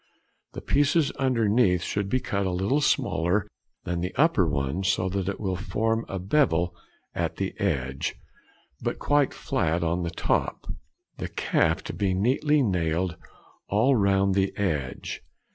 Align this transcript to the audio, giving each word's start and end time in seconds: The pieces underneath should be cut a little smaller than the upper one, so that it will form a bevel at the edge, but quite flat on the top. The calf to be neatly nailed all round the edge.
The 0.53 0.61
pieces 0.61 1.11
underneath 1.21 1.83
should 1.83 2.09
be 2.09 2.19
cut 2.19 2.47
a 2.47 2.51
little 2.51 2.81
smaller 2.81 3.45
than 3.83 3.99
the 4.01 4.15
upper 4.15 4.47
one, 4.49 4.83
so 4.83 5.07
that 5.09 5.29
it 5.29 5.39
will 5.39 5.55
form 5.55 6.05
a 6.09 6.17
bevel 6.17 6.75
at 7.13 7.35
the 7.35 7.53
edge, 7.59 8.15
but 8.81 8.97
quite 8.97 9.31
flat 9.31 9.83
on 9.83 10.01
the 10.01 10.09
top. 10.09 10.65
The 11.19 11.27
calf 11.29 11.83
to 11.83 11.93
be 11.93 12.15
neatly 12.15 12.63
nailed 12.63 13.15
all 13.67 13.95
round 13.95 14.33
the 14.33 14.57
edge. 14.57 15.21